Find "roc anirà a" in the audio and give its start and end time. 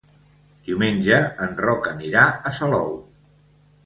1.65-2.55